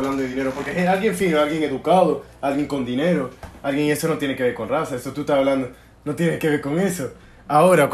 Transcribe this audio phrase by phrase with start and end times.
[0.00, 3.30] hablando de dinero, porque es alguien fino, alguien educado, alguien con dinero,
[3.62, 5.70] alguien eso no tiene que ver con raza, eso tú estás hablando,
[6.04, 7.12] no tiene que ver con eso.
[7.48, 7.88] Ahora,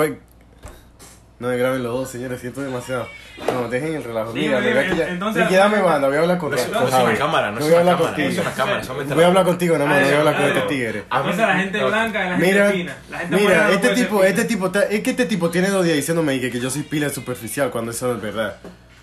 [1.38, 3.06] no me graben los dos, señores, siento demasiado.
[3.52, 4.32] No, dejen el relajo.
[4.32, 5.08] Mira, dime, ¿verdad que ya?
[5.08, 7.16] entonces- Ricky, dame banda, voy a hablar con, No no es una Javi.
[7.18, 8.82] cámara, no No es a una cámara, es una cámara.
[8.86, 11.04] Voy a la- hablar contigo, más, no voy a hablar con este tigre.
[11.12, 12.96] Entonces la gente blanca y la gente Mira, fina.
[13.10, 15.96] La gente mira, no este tipo, este tipo, es que este tipo tiene dos días
[15.96, 18.56] diciéndome que, que yo soy pila superficial cuando eso no es verdad.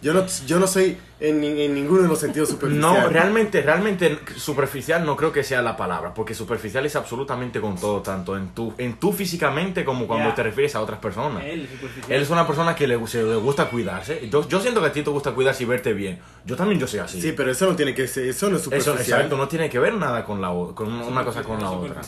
[0.03, 2.81] Yo no, yo no soy en, en ninguno de los sentidos superficial.
[2.81, 7.75] No, realmente, realmente superficial no creo que sea la palabra, porque superficial es absolutamente con
[7.77, 10.35] todo, tanto en tú, en tú físicamente como cuando Ya.
[10.35, 11.43] te refieres a otras personas.
[11.45, 11.69] Él.
[12.09, 14.27] Él es una persona que le, se le gusta cuidarse.
[14.29, 16.19] Yo, yo siento que a ti te gusta cuidarse y verte bien.
[16.45, 17.21] Yo también yo soy así.
[17.21, 19.19] Sí, pero eso no tiene que ser, eso no es Eso, superficial.
[19.21, 22.01] exacto, no tiene que ver nada con la o- con una cosa con la otra.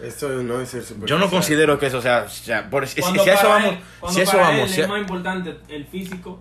[0.00, 1.08] Eso no es ser superficial.
[1.08, 3.78] Yo no considero que eso sea, sea- por, si, si eso vamos, él-
[4.10, 6.38] si eso vamos, si es más importante el físico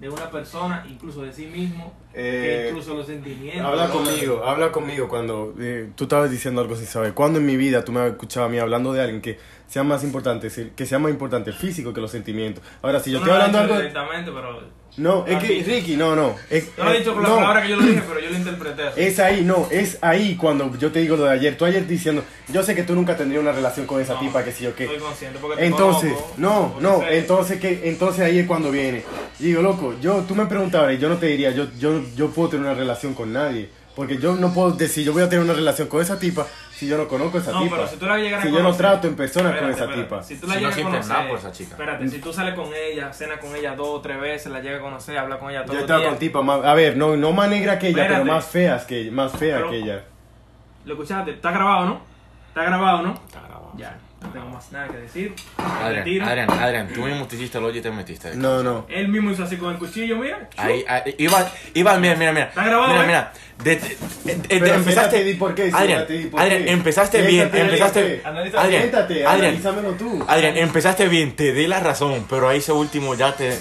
[0.00, 3.64] de una persona, incluso de sí mismo, Eh, que incluso los sentimientos.
[3.66, 7.14] Habla conmigo, habla conmigo cuando eh, tú estabas diciendo algo sin saber.
[7.14, 9.82] ¿Cuándo en mi vida tú me has escuchado a mí hablando de alguien que sea
[9.82, 12.62] más importante, que sea más importante el físico que los sentimientos?
[12.82, 13.76] Ahora, si yo estoy no lo hablando algo...
[13.76, 14.78] directamente, pero.
[14.96, 15.62] No, es que.
[15.62, 16.34] Ricky, no, no.
[16.50, 17.36] Es, No lo he dicho con la no.
[17.36, 19.00] palabra que yo lo dije, pero yo lo interpreté así.
[19.00, 21.56] Es ahí, no, es ahí cuando yo te digo lo de ayer.
[21.56, 24.42] Tú ayer diciendo, yo sé que tú nunca tendrías una relación con esa No, tipa,
[24.42, 24.84] que sí o qué.
[24.84, 29.04] Estoy consciente porque te Entonces, conozco, no, no, entonces que entonces ahí es cuando viene.
[29.40, 32.30] Y digo, loco, yo tú me preguntabas y yo no te diría, yo yo yo
[32.30, 35.44] puedo tener una relación con nadie, porque yo no puedo decir, yo voy a tener
[35.44, 37.76] una relación con esa tipa si yo no conozco a esa No, tipa.
[37.76, 39.84] pero si tú la llegaras si a yo no conocer- trato en persona con esa
[39.84, 40.02] espérate.
[40.02, 40.22] tipa.
[40.22, 41.70] Si tú la Si no llegas a sientes conocer, nada por esa chica.
[41.70, 44.80] Espérate, si tú sales con ella, cenas con ella dos o tres veces, la llegas
[44.80, 46.10] a conocer, hablas con ella Yo los estado días.
[46.10, 48.22] con tipas más, a ver, no no más negra que ella, Espérate.
[48.24, 50.04] pero más feas que más fea Pero- que ella.
[50.84, 51.30] ¿Lo escuchaste?
[51.32, 52.00] ¿Está grabado, no?
[52.48, 53.14] ¿Está grabado, no?
[53.14, 53.72] Está grabado.
[53.76, 55.34] Ya, no tengo más nada que decir.
[55.56, 56.28] Adrián.
[56.28, 58.34] Adrián, Adrián, tú mismo te hiciste el hoyo y te metiste.
[58.34, 58.86] No, no.
[58.88, 60.48] Él mismo hizo así con el cuchillo, mira.
[60.56, 62.46] Ahí, ahí, iba, iba, mira, mira, mira.
[62.46, 63.06] ¿Está grabado, Mira, eh?
[63.06, 63.32] mira.
[63.62, 65.24] De- de- de- de- Pero empezaste.
[65.24, 66.70] di por qué, Adrián, di por Adrián, qué.
[66.72, 68.22] empezaste bien, empezaste.
[68.24, 70.24] Analiza- Adrián, Siéntate, Adrián, analízamelo tú.
[70.28, 73.58] Adrián, empezaste bien, te di la razón, pero ahí ese último ya te,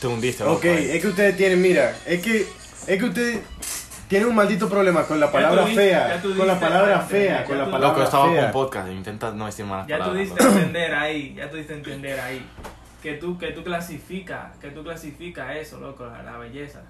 [0.00, 0.44] te hundiste.
[0.44, 2.46] Ok, es que ustedes tienen, mira, es que
[2.86, 3.38] es que ustedes
[4.10, 6.52] tienen un maldito problema con la Ya palabra tú diste- fea, ya tú con la
[6.54, 8.42] diste palabra fea, ya con la tú- palabra Loco, estaba fea.
[8.42, 10.24] con podcast, intenta no decir malas Ya tú palabras.
[10.26, 10.58] diste a loco.
[10.58, 12.44] entender ahí, ya tú diste entender ahí.
[13.02, 16.82] Que tú, que tú clasificas, que tú clasificas eso, loco, la, la belleza.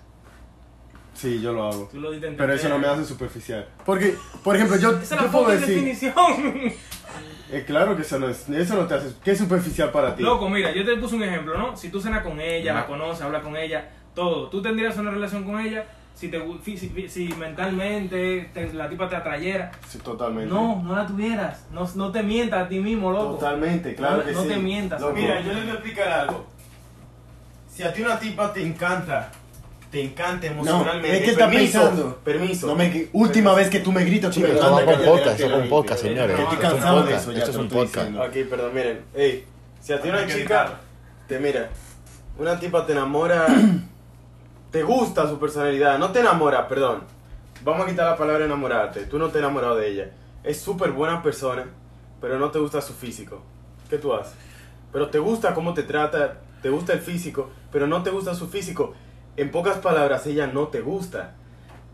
[1.15, 1.89] Sí, yo lo hago.
[1.93, 2.47] Tú lo diste entender.
[2.47, 3.69] Pero eso no me hace superficial.
[3.85, 6.15] Porque, por ejemplo, yo, Esa es yo la puedo decir, definición.
[7.53, 10.23] eh, claro que eso no es, eso no te hace, ¿qué es superficial para ti?
[10.23, 11.77] Loco, mira, yo te puse un ejemplo, ¿no?
[11.77, 14.49] Si tú cenas con ella, la Ma- conoces, hablas con ella, todo.
[14.49, 15.85] ¿Tú tendrías una relación con ella
[16.21, 16.39] si, te,
[16.77, 19.71] si, si mentalmente te- la tipa te atrayera?
[19.89, 20.53] Sí, totalmente.
[20.53, 21.65] No, no la tuvieras.
[21.73, 23.37] No, no te mientas a ti mismo, loco.
[23.37, 24.49] Totalmente, claro No- que no sí.
[24.49, 25.15] te mientas, Loco.
[25.15, 26.47] Mira, yo les voy a explicar algo.
[27.75, 29.31] Si a ti una tipa te encanta,
[29.91, 31.17] te encanta emocionalmente.
[31.17, 32.17] es que está permiso, pensando.
[32.23, 32.67] Permiso.
[32.67, 36.03] No me, última vez que tú me gritas, Chicos, va a con podcast, con podcast,
[36.03, 36.39] señores.
[36.39, 37.39] Estoy cansado de eso ya.
[37.39, 38.11] esto es un podcast.
[38.15, 39.01] Ok, perdón, miren.
[39.15, 39.45] Ey,
[39.81, 40.75] si a ti una chica
[41.27, 41.71] te mira,
[42.39, 43.47] una tipa te enamora,
[44.71, 47.03] te gusta su personalidad, no te enamora, perdón.
[47.63, 49.05] Vamos a quitar la palabra enamorarte.
[49.05, 50.11] Tú no te has enamorado de ella.
[50.45, 51.67] Es súper buena persona,
[52.21, 53.43] pero no te gusta su físico.
[53.89, 54.35] ¿Qué tú haces?
[54.93, 58.49] Pero te gusta cómo te trata, te gusta el físico, pero no te gusta su
[58.49, 58.95] físico.
[59.37, 61.35] En pocas palabras, ella no te gusta.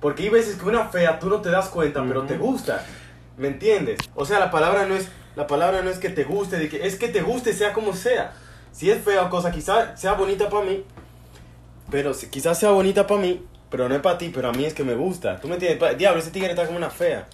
[0.00, 2.84] Porque hay veces que una fea tú no te das cuenta, pero te gusta.
[3.38, 3.98] ¿Me entiendes?
[4.14, 6.86] O sea, la palabra no es la palabra no es que te guste, de que
[6.86, 8.32] es que te guste sea como sea.
[8.72, 10.84] Si es fea o cosa, quizás sea bonita para mí,
[11.90, 14.64] pero si- quizás sea bonita para mí, pero no es para ti, pero a mí
[14.64, 15.40] es que me gusta.
[15.40, 15.98] ¿Tú me entiendes?
[15.98, 17.26] Diablo, ese tigre está como una fea.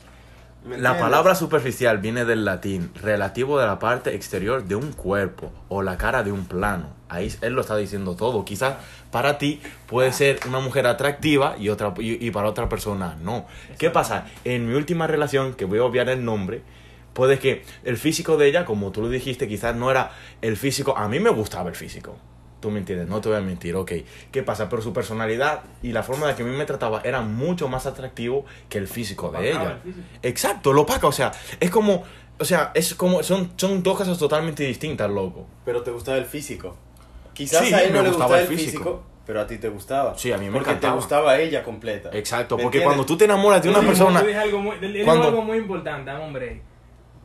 [0.65, 5.51] ¿Me La palabra superficial viene del latín, relativo de la parte exterior de un cuerpo
[5.69, 6.91] o la cara de un plano.
[7.09, 8.45] Ahí él lo está diciendo todo.
[8.45, 8.77] Quizás
[9.11, 13.45] para ti puede ser una mujer atractiva y, otra, y, y para otra persona no.
[13.77, 14.27] ¿Qué pasa?
[14.45, 16.63] En mi última relación, que voy a obviar el nombre,
[17.13, 20.13] puede que el físico de ella, como tú lo dijiste, quizás no era
[20.43, 20.97] el físico.
[20.97, 22.17] A mí me gustaba el físico.
[22.63, 23.93] Tú me entiendes, no te voy a mentir, ok.
[24.31, 24.69] ¿Qué pasa?
[24.71, 27.85] Pero su personalidad y la forma de que a mí me trataba era mucho más
[27.87, 29.73] atractivo que el físico de ella.
[29.73, 30.07] el físico.
[30.23, 32.05] Exacto, lo opaca, o sea, es como,
[32.39, 35.45] o sea, es como, son, son dos cosas totalmente distintas, loco.
[35.65, 36.77] Pero te gustaba el físico.
[37.35, 38.71] Quizás Sí, a él me no le gustaba gustaba el físico.
[38.79, 40.17] físico, pero a ti te gustaba.
[40.17, 40.93] Sí, a mí me Porque encantaba.
[40.95, 42.11] te gustaba ella completa.
[42.13, 42.97] Exacto, ¿Me porque entiendes?
[42.97, 45.43] cuando tú te enamoras de una Tú persona, dijiste algo muy, él dijo Cuando- algo
[45.43, 46.63] muy importante, hombre.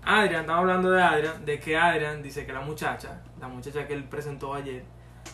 [0.04, 3.94] Adrian, estamos hablando de Adrian, de que Adrian dice que la muchacha, la muchacha que
[3.94, 4.82] él presentó ayer,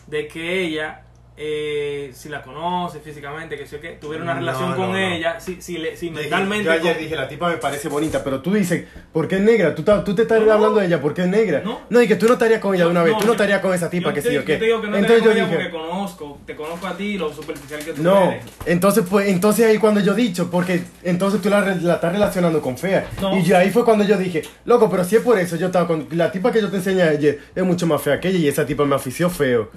[0.06, 1.04] de que ella
[1.36, 4.98] eh, si la conoce físicamente, que sé qué, tuviera una relación no, con no.
[4.98, 6.64] ella, si, si, le, si mentalmente...
[6.64, 9.42] Yo ayer con- dije, la tipa me parece bonita, pero tú dices, ¿por qué es
[9.42, 9.74] negra?
[9.74, 11.64] Tú, tú te estás hablando de ella, ¿por qué es negra?
[11.64, 12.00] No.
[12.00, 13.90] y que tú no estarías con ella de una vez, tú no estarías con esa
[13.90, 14.58] tipa, yo que sí o yo qué.
[14.58, 17.84] te digo que no entonces yo dije, porque conozco, te conozco a ti, lo superficial
[17.84, 18.44] que tú no, eres.
[18.66, 22.62] entonces pues, entonces ahí cuando yo he dicho, porque entonces tú la, la estás relacionando
[22.62, 23.08] con fea.
[23.32, 25.88] Y yo ahí fue cuando yo dije, loco, pero si es por eso, yo estaba
[25.88, 28.46] con, la tipa que yo te enseñé ayer es mucho más fea que ella y
[28.46, 29.68] esa tipa me afició feo.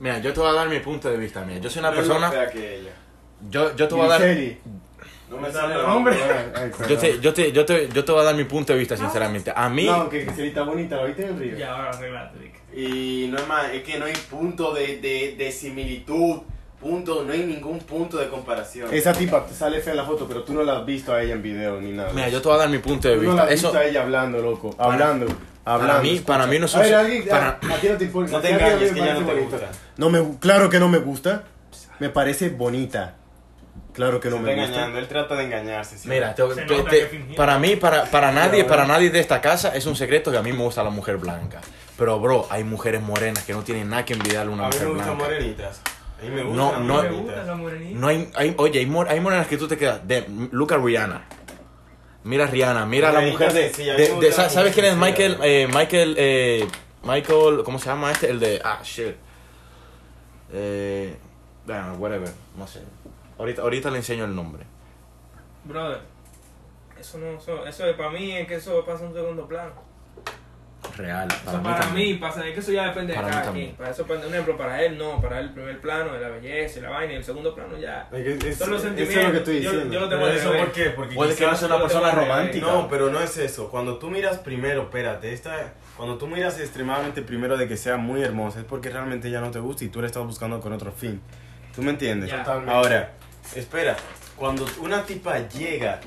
[0.00, 1.44] Mira, yo te voy a dar mi punto de vista.
[1.44, 2.30] Mira, yo soy una persona.
[2.30, 2.90] fea que ella.
[3.50, 4.20] Yo, yo te voy a dar.
[5.30, 6.16] No me sale el nombre.
[6.88, 8.96] Yo te, yo, te, yo, te, yo te voy a dar mi punto de vista,
[8.96, 9.52] sinceramente.
[9.54, 9.84] A mí.
[9.86, 11.56] No, que Griseli está bonita, ¿la viste en el río?
[11.56, 12.52] Ya, ahora arreglate.
[12.74, 16.40] Y no es más, es que no hay punto de, de, de similitud.
[16.80, 18.92] Punto, no hay ningún punto de comparación.
[18.92, 21.22] Esa tipa te sale fea en la foto, pero tú no la has visto a
[21.22, 22.10] ella en video ni nada.
[22.12, 23.44] Mira, yo te voy a dar mi punto de Tú no la vista.
[23.44, 24.74] has Eso, visto a ella hablando, loco.
[24.78, 25.26] Hablando.
[25.64, 25.92] Hablando.
[25.94, 26.26] para mí, escucha.
[26.26, 26.84] para mí no es A un.
[26.84, 28.32] ver, alguien, para- a, a ti no te importa.
[28.32, 29.50] No te a a mí engañes, me que ya no te bonita.
[29.56, 29.68] gusta.
[29.96, 31.42] No me, claro que no me gusta.
[31.98, 33.14] Me parece bonita.
[33.92, 34.74] Claro que no Se me está gusta.
[34.76, 35.98] engañando, él trata de engañarse.
[35.98, 36.08] ¿sí?
[36.08, 39.74] Mira, te- te- te- para mí, para, para nadie, Ya, para nadie de esta casa
[39.74, 41.60] es un secreto que a mí me gusta la mujer blanca.
[41.98, 44.74] Pero, bro, hay mujeres morenas que no tienen nada que envidiarle a una a mí
[44.74, 45.24] mujer me gustan blanca.
[45.34, 45.80] morenitas.
[46.18, 46.94] A mí me gustan No, no-
[47.56, 47.92] morenitas.
[47.94, 50.06] No hay, hay- oye, hay, hay morenas que tú te quedas.
[50.06, 51.24] De, Luca Rihanna.
[52.22, 53.70] Mira a Rihanna, mira a la mujer de.
[53.90, 55.38] a de- ¿Sabes quién es Michael?
[55.42, 56.68] eh, Michael, eh,
[57.02, 58.28] Michael, ¿cómo se llama este?
[58.30, 58.60] El de.
[58.62, 59.14] Ah, shit.
[60.52, 61.16] Eh,
[61.66, 62.82] bueno, whatever, no sé.
[63.38, 64.64] Ahorita, ahorita le enseño el nombre.
[65.64, 66.00] Brother,
[66.98, 69.72] eso no, eso, eso es para mí es que eso pasa en un segundo plano.
[71.00, 71.28] Real.
[71.28, 73.52] Para, Para, eso mí para mí pasa, es que eso ya depende Para de cada
[73.52, 73.74] quien.
[73.74, 76.78] Para eso, por ejemplo, para él no, para él el primer plano de la belleza
[76.78, 78.08] y la vaina y el segundo plano ya.
[78.12, 79.24] Es es- Son los eso es sentimientos.
[79.24, 79.94] lo que estoy Yo- diciendo.
[79.94, 80.52] yo lo tengo Pero eso.
[80.52, 80.84] ¿por qué?
[80.90, 82.66] Porque Puede que no sea una yo persona romántica.
[82.66, 83.68] No, pero no es eso.
[83.70, 88.22] Cuando tú miras primero, espérate, esta, cuando tú miras extremadamente primero de que sea muy
[88.22, 90.92] hermosa, es porque realmente ya no te gusta y tú la estás buscando con otro
[90.92, 91.20] fin.
[91.74, 92.30] ¿Tú me entiendes?
[92.30, 92.72] Totalmente.
[92.72, 93.10] Ahora,
[93.54, 93.96] espera,
[94.36, 96.00] cuando una tipa llega,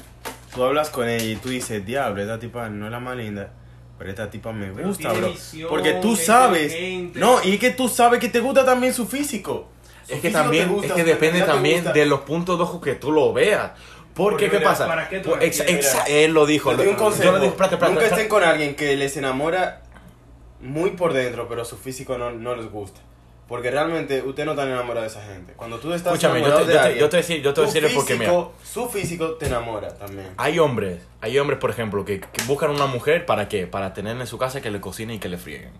[0.54, 3.52] tú hablas con ella y tú dices, diablo, esta tipa no es la más linda.
[3.98, 5.30] Pero esta tipa me Pero gusta, bro.
[5.30, 6.76] visión, Porque tú es sabes.
[7.16, 9.68] No, y es que tú sabes que te gusta también su físico.
[10.08, 12.82] Su Es que físico también, gusta, es que depende también de los puntos de ojo
[12.82, 13.72] que tú lo veas.
[14.14, 14.88] Porque, Porque ¿qué mira, pasa?
[14.88, 15.64] ¿para qué tú Pues,
[16.08, 16.70] él lo dijo.
[16.72, 17.24] Un lo- consejo.
[17.24, 19.82] Yo le dije, espérate, espérate, Nunca estén con alguien que les enamora
[20.62, 23.00] muy por dentro, pero su físico no, no les gusta.
[23.48, 25.54] Porque realmente usted no está enamorado de esa gente.
[25.54, 27.62] Cuando tú estás Escúchame, yo enamorado te- de yo te- yo te decir- yo te
[27.94, 28.34] porque, mira.
[28.64, 30.30] Su físico te enamora también.
[30.38, 33.68] Hay hombres, hay hombres, por ejemplo, que, que buscan una mujer para qué?
[33.68, 35.72] Para tener en su casa que le cocinen y que le frieguen.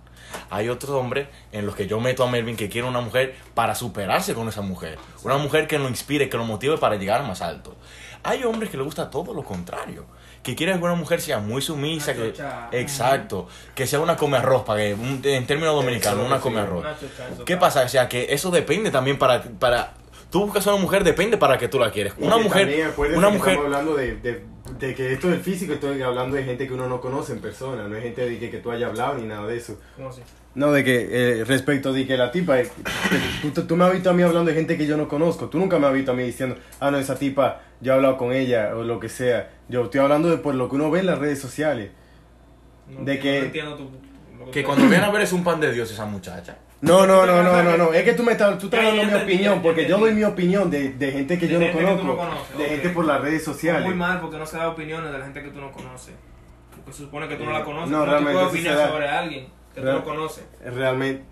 [0.50, 3.76] Hay otros hombres en los que yo meto a Melvin que quiere una mujer para
[3.76, 4.98] superarse con esa mujer.
[5.24, 7.76] Una mujer que lo inspire, que lo motive para llegar más alto.
[8.24, 10.06] Hay hombres que le gusta todo lo contrario.
[10.44, 12.14] Que quieren que una mujer sea muy sumisa.
[12.14, 12.34] Que,
[12.74, 13.48] exacto.
[13.74, 16.86] Que sea una come arroz, para que, un- en términos dominicanos, una come arroz.
[17.46, 17.84] ¿Qué pasa?
[17.84, 19.42] O sea, que eso depende también para...
[19.42, 19.94] para
[20.34, 22.14] Tú buscas a una mujer, depende para que tú la quieres.
[22.18, 24.44] Una mujer, una que mujer, Estamos hablando de, de,
[24.80, 27.88] de que esto del físico, estoy hablando de gente que uno no conoce en persona,
[27.88, 29.80] no es gente de que, que tú hayas hablado ni nada de eso.
[29.96, 30.22] ¿Cómo así?
[30.56, 31.08] No, de que
[31.42, 32.68] eh, respecto de que la tipa, eh,
[33.44, 35.50] que tú, tú me has visto a mí hablando de gente que yo no conozco,
[35.50, 38.18] tú nunca me has visto a mí diciendo, ah, no, esa tipa, yo he hablado
[38.18, 39.52] con ella o lo que sea.
[39.70, 41.92] Yo estoy hablando de por lo que uno ve en las redes sociales.
[42.90, 45.60] No De entiendo- que- no entiendo tu- que cuando vienen a ver es un pan
[45.60, 46.58] de Dios esa muchacha.
[46.84, 49.24] No, no, no, no, no, no, es que tú me estás, tú estás dando mi
[49.24, 52.28] opinión, porque yo doy mi opinión de, de gente que yo no conozco,
[52.58, 53.86] de gente por las redes sociales.
[53.86, 56.14] Muy mal porque no se da opiniones de la gente que tú no conoces.
[56.76, 57.90] Porque se supone que tú no la conoces.
[57.90, 60.44] No, realmente puedes opinar sobre alguien que tú no conoces.
[60.76, 61.24] realmente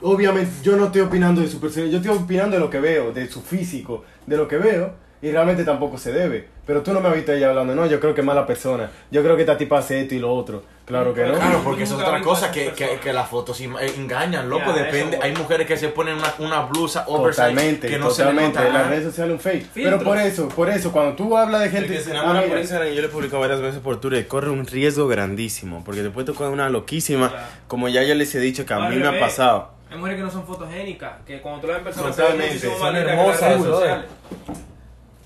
[0.00, 3.12] obviamente yo no estoy opinando de su personalidad yo estoy opinando de lo que veo
[3.12, 6.46] de su físico de lo que veo y realmente tampoco se debe.
[6.66, 8.90] Pero tú no me has visto ella hablando no yo creo que es mala persona.
[9.10, 10.62] Yo creo que esta tipa hace esto y lo otro.
[10.84, 11.34] Claro que no.
[11.34, 14.48] Claro, porque eso es otra viste a cosa que, que, que las fotos eh, engañan,
[14.48, 15.16] loco, Ya, depende.
[15.16, 18.30] eso, Hay mujeres que se ponen una, una blusa oversize totalmente que no se le
[18.30, 18.58] totalmente.
[18.58, 19.62] nota en las redes sociales un fake.
[19.70, 19.84] Filtros.
[19.84, 22.94] pero por eso por eso cuando tú hablas de gente se Ah, por Instagram, y
[22.94, 26.32] yo le he publicado varias veces por Twitter, corre un riesgo grandísimo, porque después te
[26.32, 27.32] coge una loquísima,
[27.66, 29.70] como ya yo les he dicho que a mí me ha pasado.
[29.90, 32.78] Hay mujeres que no son fotogénicas, que cuando tú la ves en persona Totalmente, se
[32.78, 34.04] son las hermosas.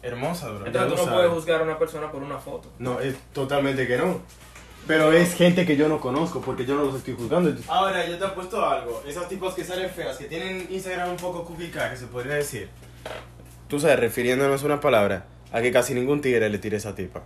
[0.03, 0.67] Hermosa, bro.
[0.67, 1.15] Entonces tú no sabes.
[1.15, 2.69] puedes juzgar a una persona por una foto.
[2.79, 4.21] no es totalmente que no
[4.87, 8.19] pero es gente que yo no conozco porque yo no los estoy juzgando Ahora, yo
[8.19, 9.03] te he puesto algo.
[9.07, 12.69] Esas tipos que salen feas, que tienen Instagram un poco cookie que se podría decir.
[13.69, 16.95] Tú sabes, refiriéndonos a una palabra, a que casi ningún tigre le tire a esa
[16.95, 17.23] tipa.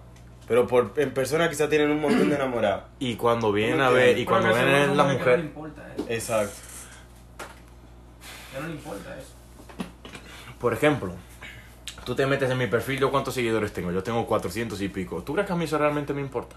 [0.47, 2.85] Pero por, en persona quizás tienen un montón de enamorados.
[2.99, 5.95] Y cuando vienen a ver, y cuando vienen son la hombres que No le importa
[5.97, 6.07] eso.
[6.09, 6.55] Exacto.
[8.53, 9.33] Ya no le importa eso.
[10.61, 11.15] por ejemplo,
[12.07, 15.23] tú te metes en mi perfil, yo cuántos seguidores tengo, yo tengo 400 y pico.
[15.25, 16.57] ¿Tú crees que a mí eso realmente me importa?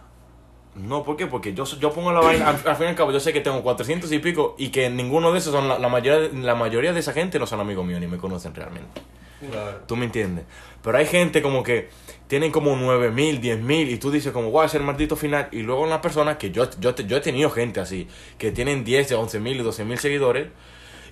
[0.75, 1.25] No, ¿por qué?
[1.25, 3.41] Porque yo, yo pongo la vaina, al, al fin y al cabo, yo sé que
[3.41, 6.94] tengo 400 y pico y que ninguno de esos son, la, la mayoría, la mayoría
[6.94, 9.01] de esa gente no son amigos míos ni me conocen realmente.
[9.50, 9.79] Claro.
[9.88, 10.46] ¿Tú me entiendes?
[10.84, 11.89] Pero hay gente como que
[12.27, 15.50] tienen como 9 mil, 10 mil y tú dices como, guau, es el maldito final.
[15.51, 19.13] Y luego una persona que yo, yo, yo he tenido gente así, que tienen 10,
[19.13, 20.50] 11 mil y 12 mil seguidores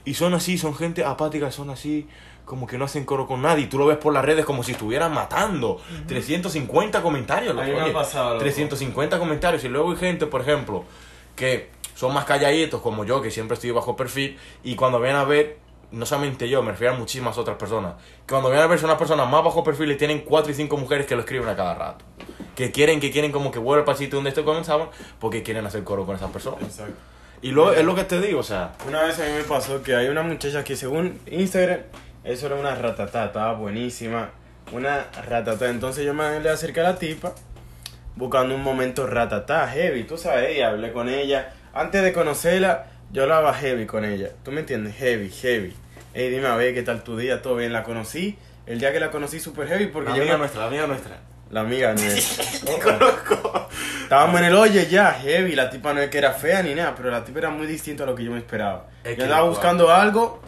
[0.05, 2.07] y son así, son gente apática, son así,
[2.47, 3.65] como que no hacen coro con nadie.
[3.65, 5.79] Y tú lo ves por las redes como si estuvieran matando.
[6.07, 7.53] 350 comentarios.
[7.53, 8.39] Loco, oye, pasado, loco.
[8.39, 9.63] 350 comentarios.
[9.65, 10.85] Y luego hay gente, por ejemplo,
[11.35, 14.39] que son más calladitos como yo, que siempre estoy bajo perfil.
[14.63, 15.57] Y cuando ven a ver,
[15.91, 17.95] no solamente yo, me refiero a muchísimas otras personas.
[18.25, 20.55] Que cuando ven a ver son unas personas más bajo perfil y tienen 4 y
[20.55, 22.05] 5 mujeres que lo escriben a cada rato.
[22.55, 24.87] Que quieren, que quieren como que vuelva el sitio donde esto comenzaban
[25.19, 26.63] porque quieren hacer coro con esas personas.
[26.63, 26.95] Exacto.
[27.41, 29.83] Y lo, es lo que te digo, o sea, Una vez a mí me pasó
[29.83, 31.81] que hay una muchacha que según Instagram,
[32.27, 34.29] eso era una ratatá, estaba buenísima.
[34.71, 35.69] Una ratatá.
[35.69, 37.33] Entonces yo me le acerqué a la tipa
[38.15, 40.03] buscando un momento ratatá, heavy.
[40.03, 41.53] Tú sabes, y hablé con ella.
[41.73, 44.29] Antes de conocerla, yo hablaba heavy con ella.
[44.43, 44.95] ¿Tú me entiendes?
[44.97, 45.75] Heavy, heavy.
[46.13, 47.71] Ey, dime a ver qué tal tu día, todo bien.
[47.73, 48.37] La conocí.
[48.65, 51.17] El día que la conocí, super heavy porque la amiga me- nuestra, la amiga nuestra.
[51.51, 52.43] La amiga nuestra.
[54.03, 55.55] Estábamos en el oye ya, heavy.
[55.55, 58.03] La tipa no es que era fea ni nada, pero la tipa era muy distinta
[58.03, 58.87] a lo que yo me esperaba.
[59.03, 60.41] Es yo andaba buscando algo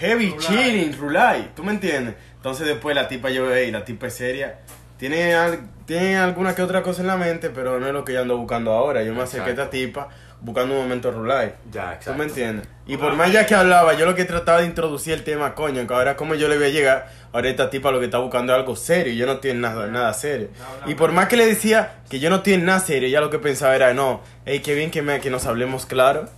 [0.00, 0.40] heavy, Rulay.
[0.40, 1.50] chilling, rulay.
[1.54, 2.14] ¿Tú me entiendes?
[2.36, 4.58] Entonces después la tipa yo, hey, la tipa es seria.
[4.96, 8.12] Tiene, al- tiene alguna que otra cosa en la mente, pero no es lo que
[8.14, 9.02] yo ando buscando ahora.
[9.02, 10.08] Yo me acerqué a esta tipa
[10.42, 11.52] buscando un momento rulay.
[11.70, 12.66] Ya, ¿Tú me entiendes?
[12.86, 15.86] Y por más ya que hablaba, yo lo que trataba de introducir el tema, coño,
[15.86, 18.52] que ahora como yo le voy a llegar, ahora esta tipa lo que está buscando
[18.52, 20.48] es algo serio, yo no tiene nada, nada serio.
[20.86, 23.38] Y por más que le decía que yo no tiene nada serio, ya lo que
[23.38, 26.28] pensaba era, no, hey, qué bien que, me, que nos hablemos claro,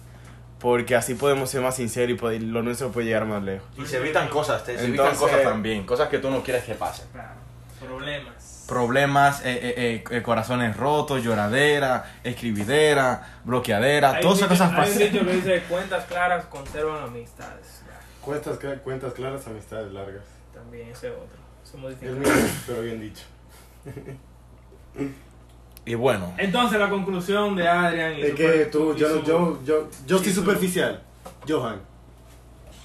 [0.62, 3.69] porque así podemos ser más sinceros y poder- lo nuestro puede llegar más lejos.
[3.76, 6.62] Y se evitan cosas, te- se Entonces- evitan cosas también, cosas que tú no quieres
[6.64, 7.07] que pasen.
[7.12, 7.35] Claro.
[7.81, 8.64] Problemas.
[8.69, 14.76] Problemas, eh, eh, eh, eh, corazones rotos, lloradera, escribidera, bloqueadera, Hay todas esas cosas Hay
[14.78, 14.99] un pasan.
[15.12, 17.83] dicho que dice cuentas claras conservan amistades.
[18.23, 20.23] Cuentas, cuentas claras, amistades largas.
[20.54, 21.42] También ese otro.
[21.64, 22.07] Se modifica.
[22.12, 22.31] El mío,
[22.66, 23.25] pero bien dicho.
[25.85, 29.62] Y bueno, Entonces la conclusión de Adrian y Es que tú, y yo, su- yo,
[29.65, 31.03] yo, yo soy superficial.
[31.49, 31.81] Johan.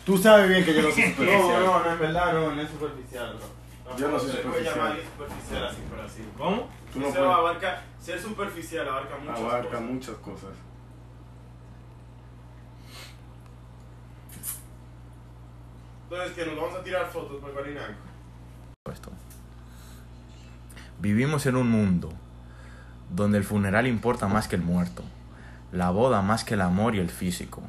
[0.06, 1.64] Tú sabes bien que yo no soy superficial.
[1.66, 3.96] no, no, en verdad no, no es superficial, bro.
[3.98, 5.00] Yo no soy superficial.
[5.16, 6.24] superficial así por así.
[6.38, 6.68] ¿Cómo?
[6.92, 9.82] Tú no Eso puedes- abarca, ser superficial abarca muchas Abarca cosas.
[9.82, 10.50] muchas cosas.
[16.10, 17.94] Entonces, que nos vamos a tirar fotos por Guarinaco.
[18.92, 19.12] esto.
[21.00, 22.10] Vivimos en un mundo
[23.10, 25.04] donde el funeral importa más que el muerto,
[25.72, 27.62] la boda más que el amor y el físico.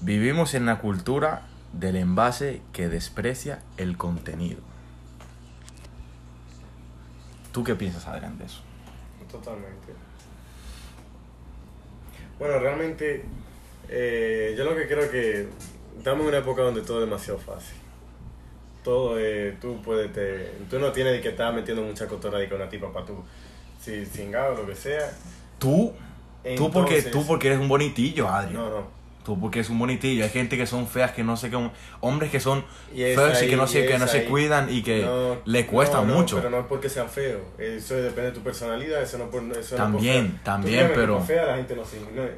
[0.00, 4.60] Vivimos en la cultura del envase que desprecia el contenido.
[7.52, 8.60] ¿Tú qué piensas, Adrián, de eso?
[9.30, 9.94] Totalmente.
[12.38, 13.24] Bueno, realmente,
[13.88, 15.48] eh, yo lo que creo que
[15.96, 17.76] estamos en una época donde todo es demasiado fácil.
[18.84, 22.60] Todo, eh, tú puedes, te, tú no tienes que estar metiendo mucha cotorra de con
[22.60, 23.24] una tipa para tú,
[23.80, 25.10] si cingado lo que sea.
[25.58, 25.92] Tú,
[26.56, 28.54] tú porque, Entonces- tú porque eres un bonitillo, Adrián.
[28.54, 29.04] No, no.
[29.24, 30.22] Tú porque es un bonitillo.
[30.22, 31.70] Hay gente que son feas, que no sé qué.
[32.00, 32.62] Hombres que son
[32.92, 34.26] Y feos y ahí, que no, se, y que no es se ahí.
[34.26, 36.36] cuidan y que No, le cuesta no, mucho.
[36.36, 37.40] pero no es porque sean feos.
[37.56, 39.00] Eso depende de tu personalidad.
[39.02, 41.84] Eso no por, eso no por También, también, Tú pero- por fea la gente no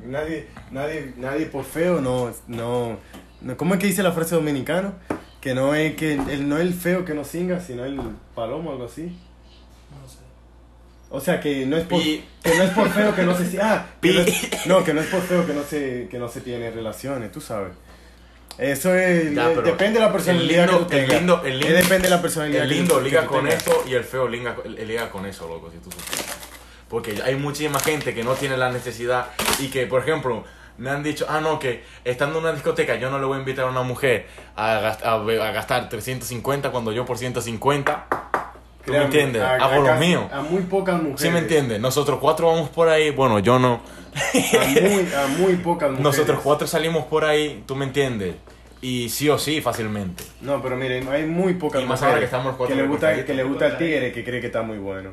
[0.07, 2.99] nadie, Nadie, nadie por feo no, no,
[3.41, 3.57] no.
[3.57, 4.93] ¿Cómo es que dice la frase dominicana?
[5.47, 8.01] Que no es que el, no es el feo que no singa, sino el
[8.35, 9.03] palomo, algo así.
[9.03, 10.17] No sé.
[11.09, 12.25] O sea, que no es por, Pi.
[12.43, 15.01] que no es por feo que no se ah, que no, es, no, que no
[15.03, 17.75] es por feo que no se que no se tiene relaciones, tú sabes.
[18.59, 21.61] Eso es Ya, eh, depende de la personalidad el lindo- que tú el lindo- el
[21.61, 23.59] lindo- Eh, depende de la personalidad El que lindo tú- que liga tú con tengas.
[23.59, 26.39] esto y el feo liga, liga con eso, loco, si tú supieras.
[26.89, 29.29] Porque hay muchísima gente que no tiene la necesidad
[29.61, 30.45] y que, por ejemplo,
[30.79, 33.41] me han dicho, ah, no, que estando en una discoteca yo no le voy a
[33.41, 35.15] invitar a una mujer a, gast- a
[35.49, 38.07] a gastar 350 cuando yo por 150.
[38.11, 39.43] ¿Tú me Créame, entiendes?
[39.43, 40.29] a- Hago lo mío.
[40.33, 41.21] A muy pocas mujeres.
[41.21, 41.81] ¿Sí me entiendes?
[41.81, 43.81] Nosotros cuatro vamos por ahí, bueno, yo no.
[44.15, 46.05] A muy, a muy pocas mujeres.
[46.05, 48.37] Nosotros cuatro salimos por ahí, ¿tú me entiendes?
[48.81, 50.23] Y sí o sí, fácilmente.
[50.41, 53.25] No, pero miren, hay muy pocas Y más mujeres ahora que estamos cuatro le gusta,
[53.25, 55.11] que le gusta el tigre que cree que está muy bueno.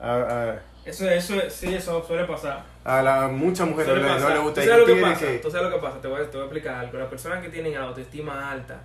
[0.00, 2.62] A, Eso, eso, sí, eso suele pasar.
[2.84, 4.32] a, a la, muchas mujeres Suele no, pasar.
[4.32, 5.26] le gusta ¿Tú el sabes lo que pasa?
[5.26, 5.38] que...
[5.38, 6.00] ¿Tú sabes lo que pasa?
[6.00, 6.98] Te voy, a, te voy a explicar algo.
[6.98, 8.80] Las personas que tienen la autoestima alta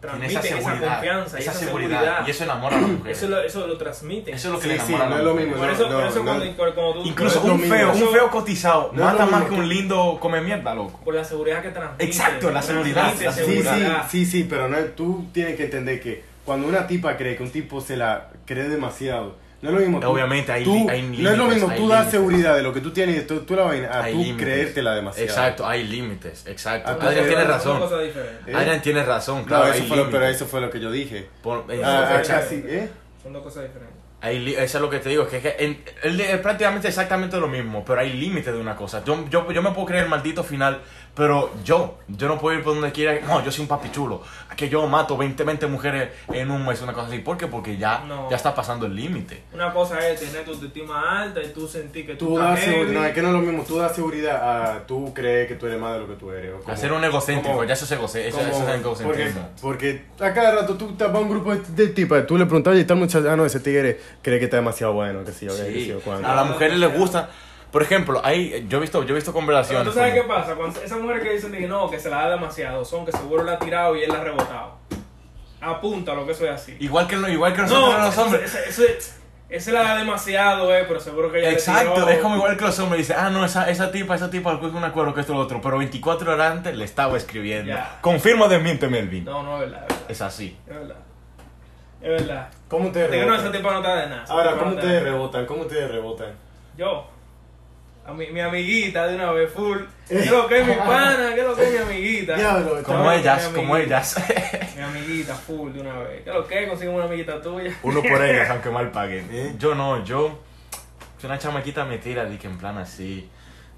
[0.00, 2.26] transmiten Tiene esa, confianza, esa, seguridad.
[2.26, 3.16] Y eso enamora a las mujeres.
[3.18, 4.34] Eso lo, eso lo transmiten.
[4.34, 5.48] Eso es lo que Sí, le sí, enamora a no es lo mujeres.
[5.48, 5.62] mismo.
[5.64, 6.24] por eso, no, por eso no.
[6.24, 7.08] cuando, cuando tú...
[7.08, 10.74] Incluso No un feo, un feo cotizado No mata más que un lindo come mierda,
[10.74, 11.00] loco.
[11.04, 12.04] Por la seguridad que transmite.
[12.04, 13.72] Exacto, la seguridad, la Sí, seguridad.
[13.74, 14.06] sí, seguridad.
[14.10, 17.50] sí, sí, pero no, tú tienes que entender que cuando una tipa cree que un
[17.50, 20.00] tipo se la cree demasiado, No es lo mismo.
[20.00, 22.10] tú- Obviamente, hay tú- hay No es lo límites, mismo tú das límites.
[22.10, 24.44] seguridad de lo que tú tienes y tú, tú la vaina a Hay tú límites.
[24.44, 25.28] creértela demasiado.
[25.28, 26.90] Exacto, hay límites, exacto.
[26.90, 27.80] Adrián pero- tiene Son razón.
[27.80, 28.48] cosas diferentes.
[28.48, 28.54] ¿Eh?
[28.54, 29.64] Adrián tiene razón, No, claro.
[29.64, 30.36] eso hay fue lo, pero límites.
[30.36, 31.28] eso fue lo que yo dije.
[31.42, 32.88] Por- eh, Ah, ah, casi, ¿eh?
[33.22, 33.96] Son dos cosas diferentes.
[34.22, 37.38] Hay eso es lo que te digo, es que, que en- él es prácticamente exactamente
[37.38, 39.04] lo mismo, pero hay límites de una cosa.
[39.04, 40.80] Yo, yo, yo me puedo creer el maldito final,
[41.16, 43.18] pero yo, yo no puedo ir por donde quiera.
[43.26, 44.22] No, yo soy un papi chulo.
[44.54, 47.18] Que yo mato 20, 20 mujeres en un mes, una cosa así.
[47.18, 47.46] ¿Por qué?
[47.46, 48.30] Porque ya, No.
[48.30, 49.42] ya está pasando el límite.
[49.52, 52.86] Una cosa es tener tu autoestima alta y tú sentir que tú, Tú estás das
[52.88, 54.36] no, es que no es lo mismo, tú das seguridad
[54.76, 56.52] a tú creer que tú eres más de lo que tú eres.
[56.60, 58.38] como- Hacer un egocéntrico, como- ya eso es egocéntrico.
[58.38, 59.48] Eso, eso es porque, egocentrismo.
[59.62, 62.84] porque a cada rato tú tapas un grupo de, de tipas, tú le preguntas, oye,
[62.84, 65.84] tal muchacho, ah, no, ese tigre cree que está demasiado bueno, que sí, que sí,
[65.86, 65.92] Sí.
[65.92, 66.12] o.
[66.12, 67.30] A las mujeres les gusta.
[67.76, 69.86] Por ejemplo, hay, yo he visto, yo he visto Pero conversaciones.
[69.86, 72.30] tú sabes qué pasa, cuando esas mujeres que dicen que no, que se la da
[72.30, 74.76] demasiado, son que seguro la ha tirado y él la ha rebotado.
[75.60, 76.74] Apunta lo que eso es así.
[76.80, 78.54] Igual que, igual que nosotros No, los hombres.
[78.54, 79.12] ese, ese,
[79.50, 82.08] ese la da demasiado, eh, pero seguro que ella le Exacto, tiró.
[82.08, 84.62] es como igual que los hombres dicen, ah, no, esa, esa tipa, esa tipa es
[84.72, 87.76] un acuerdo que esto lo otro, pero 24 horas antes le estaba escribiendo.
[88.00, 89.26] Confirma de mí, Melvin.
[89.26, 90.10] No, no es verdad, es verdad.
[90.10, 90.56] Es así.
[90.66, 90.96] Es verdad.
[92.00, 92.48] Es verdad.
[92.68, 93.52] ¿Cómo ustedes Te que no, ese rebotan?
[93.60, 94.24] tipo no está de nada.
[94.30, 95.44] Ahora, ¿cómo ustedes rebotan?
[95.44, 96.32] ¿Cómo ustedes rebotan?
[96.78, 97.15] Yo.
[98.06, 99.78] A mi, mi amiguita de una vez full.
[100.08, 101.32] ¿Qué es lo que es mi pana?
[101.34, 102.36] ¿Qué es lo que es mi amiguita?
[102.36, 104.16] Diablo, Como ellas, como ellas.
[104.76, 106.22] Mi amiguita full de una vez.
[106.22, 106.68] ¿Qué es lo que es?
[106.68, 107.76] Consigo una amiguita tuya.
[107.82, 109.58] Uno por ellas, aunque mal paguen.
[109.58, 110.38] Yo no, yo.
[111.18, 113.28] Si una chamaquita me tira, di que en plan así.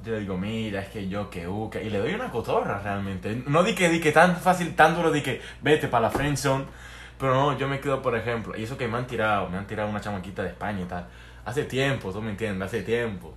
[0.04, 1.80] Yo le digo, mira, es que yo que uca.
[1.80, 3.42] Y le doy una cotorra realmente.
[3.46, 6.66] No di que, di que tan fácil, tan duro, di que vete para la friendzone.
[7.18, 8.56] Pero no, yo me quedo, por ejemplo.
[8.56, 11.06] Y eso que me han tirado, me han tirado una chamaquita de España y tal.
[11.44, 13.34] Hace tiempo, tú me entiendes, hace tiempo.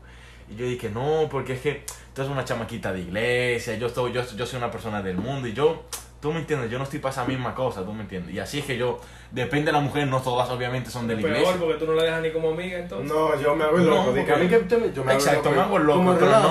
[0.52, 4.12] Y yo dije, no, porque es que tú eres una chamaquita de iglesia, yo, estoy,
[4.12, 5.84] yo, yo soy una persona del mundo y yo,
[6.22, 8.36] tú me entiendes, yo no estoy para esa misma cosa, tú me entiendes.
[8.36, 9.00] Y así es que yo,
[9.32, 11.56] depende de la mujer, no todas obviamente son de la Peor iglesia.
[11.60, 13.10] porque tú no la dejas ni como amiga entonces.
[13.12, 14.14] No, yo me hago el No, loco.
[14.14, 15.56] di que a mí que porque- usted me- yo me hago el Exacto, loco.
[15.56, 16.42] me hago el loco, Como pero no.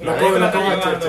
[0.00, 0.32] No, no no pues,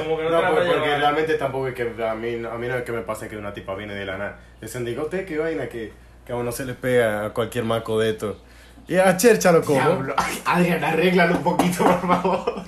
[0.09, 0.97] porque llevando.
[0.97, 3.53] realmente tampoco es que a mí, a mí no es que me pase que una
[3.53, 4.39] tipa viene de la nada.
[4.59, 5.93] Es en digo, usted qué vaina que,
[6.25, 8.37] que a uno se le pega a cualquier maco de esto.
[8.91, 9.61] Y a Chercha lo.
[9.61, 10.13] Diablo.
[10.17, 12.63] Ay, Adrián, arréglalo un poquito, por favor.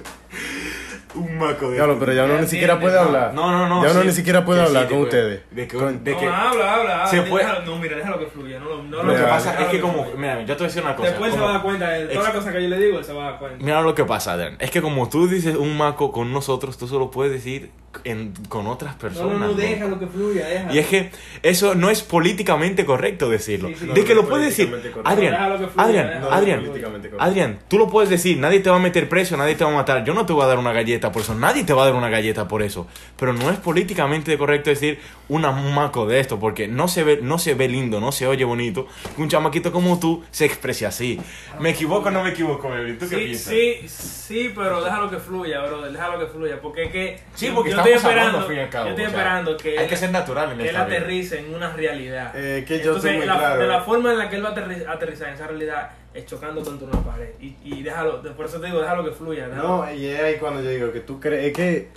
[1.16, 1.76] un maco de.
[1.76, 3.02] Diablo, pero ya uno ni siquiera puede no.
[3.02, 3.34] hablar.
[3.34, 3.84] No, no, no.
[3.84, 4.08] Ya uno sí.
[4.08, 5.42] ni siquiera puede Que hablar sí, con de- ustedes.
[5.52, 5.78] De que.
[5.78, 7.08] Con- de no, habla, habla.
[7.08, 7.30] Se habla.
[7.30, 8.60] puede- Déjalo- no, mira, déjalo que fluya.
[8.60, 9.30] No, no, no, Lo que Real.
[9.30, 10.18] pasa es que como, fluya.
[10.18, 11.10] mira, yo te voy a decir una cosa.
[11.10, 12.78] Después se como- va a dar cuenta de toda Ex- la cosa que yo le
[12.80, 13.64] digo, él se va a dar cuenta.
[13.66, 14.56] Mira lo que pasa, Adrián.
[14.60, 17.70] Es que como tú dices un maco con nosotros, tú solo puedes decir
[18.04, 19.34] en- con otras No, personas.
[19.34, 19.54] no, no, ¿no?
[19.54, 20.74] déjalo que fluya, déjalo.
[20.74, 23.70] Y es que eso no es políticamente correcto decirlo.
[23.70, 23.88] Sí, sí.
[23.88, 24.72] de que No, lo no puedes es decir.
[24.72, 24.94] correcto.
[24.94, 27.18] Que fluya, que correcto.
[27.20, 28.38] Adrián, tú lo puedes decir.
[28.38, 30.04] Nadie te va a meter preso, nadie te va a matar.
[30.06, 31.36] Yo no te voy a dar una galleta por eso.
[31.36, 32.88] Nadie te va a dar una galleta por eso.
[33.18, 37.20] Pero no es políticamente correcto decir una un maco de esto, porque no se ve,
[37.22, 40.86] no se ve lindo, no se oye bonito que un chamaquito como tú se exprese
[40.86, 41.20] así.
[41.60, 42.98] ¿Me equivoco o no me equivoco, Melvin?
[42.98, 43.54] ¿Tú qué Sí, piensas?
[43.54, 47.72] sí, sí, pero déjalo que fluya, brother, déjalo que fluya, porque es que Sí, porque
[47.72, 49.84] yo estoy esperando, al fin y al cabo, yo estoy o sea, esperando que Hay
[49.84, 50.98] él, que ser natural en que él esta vida.
[50.98, 52.32] aterrice en una realidad.
[52.36, 53.62] Eh, que yo Entonces, soy muy la- claro.
[53.62, 56.26] de la forma en la que él va a aterri- aterrizar en esa realidad es
[56.26, 57.30] chocando contra una pared.
[57.40, 59.48] Y, y déjalo, por eso te digo, déjalo que fluya.
[59.48, 59.68] déjalo.
[59.86, 61.88] No, y es ahí cuando yo digo que tú crees, es que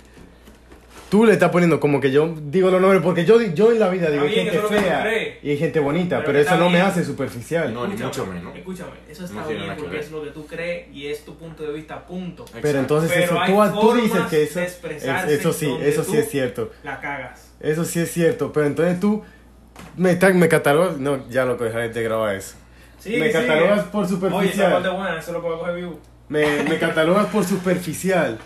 [1.09, 3.89] tú le estás poniendo como que yo digo los nombres, porque yo, yo en la
[3.89, 6.15] vida digo hay bien, gente eso es lo que tú fea y hay gente bonita,
[6.17, 6.85] Pero pero, eso está no me bien.
[6.87, 7.73] hace superficial.
[7.73, 8.55] No, ni Escúchame, mucho menos.
[8.57, 10.05] Escúchame, eso está No tiene bien nada que porque ver.
[10.05, 12.45] es lo que tú crees y es tu punto de vista, punto.
[12.61, 14.79] Pero entonces Pero eso, hay tú, tú dices formas que eso, de es-
[15.39, 16.71] eso sí, donde eso sí tú- es cierto.
[16.83, 17.51] La cagas.
[17.59, 19.23] Eso sí es cierto, pero entonces tú
[19.95, 22.55] me, me catalogas, no, ya lo dejaré de grabar eso.
[22.99, 23.33] Sí, me sí.
[23.33, 24.71] catalogas por Oye, esa superficial.
[24.73, 25.99] parte buena, eso es lo a coger vivo.
[26.29, 28.37] Me, me catalogas por superficial.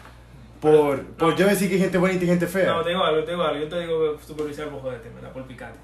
[0.61, 2.71] Por, por yo decir que hay gente bonita y gente fea.
[2.73, 3.59] No, te digo algo, te digo algo.
[3.63, 5.79] Yo te digo supervisar por joderte, me da por picarte.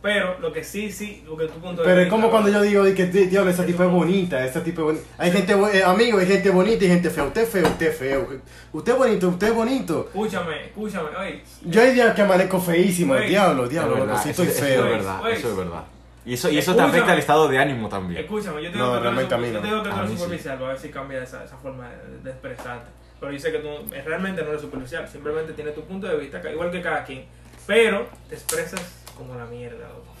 [0.00, 2.60] Pero lo que sí, sí, lo que tu punto de Pero es como cuando yo
[2.60, 5.04] digo que di- diablo, esa tipa es bonita, esa tipa es bonita.
[5.16, 7.24] Hay gente, bu- eh, amigo, hay gente bonita y gente fea.
[7.24, 8.28] Usted es feo, usted es feo.
[8.72, 10.04] Usted es bonito, usted es bonito.
[10.08, 11.42] Escúchame, escúchame, oye.
[11.62, 13.28] Yo hay días que amanezco feísimo, Güey.
[13.30, 14.84] diablo, diablo, verdad, sí eso, estoy eso feo.
[14.86, 15.34] es verdad, Güey.
[15.36, 15.84] eso es verdad.
[16.26, 18.22] Y eso, y eso te afecta el estado de ánimo también.
[18.24, 19.82] Escúchame, yo te No, que tú realmente a mí super- yo no.
[19.82, 20.64] que tú A sí.
[20.64, 22.90] ver si cambia esa, esa forma de, de expresarte.
[23.24, 23.68] Pero yo sé que tú
[24.04, 27.24] realmente no eres superficial, simplemente tienes tu punto de vista, igual que cada quien.
[27.66, 28.82] Pero te expresas
[29.16, 30.12] como la mierda, loco.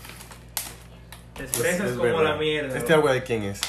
[1.36, 2.22] Te expresas Es como verdad.
[2.22, 2.78] la mierda.
[2.78, 3.60] Este agua de quién es.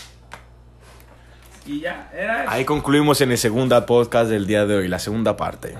[1.66, 2.52] Y ya, era eso.
[2.52, 5.76] Ahí concluimos en el segundo podcast del día de hoy, la segunda parte.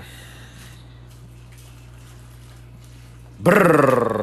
[3.38, 4.15] Brrr.